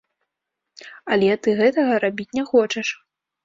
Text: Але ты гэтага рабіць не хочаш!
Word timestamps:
Але 1.15 1.29
ты 1.43 1.55
гэтага 1.61 2.01
рабіць 2.07 2.29
не 2.41 2.49
хочаш! 2.51 2.87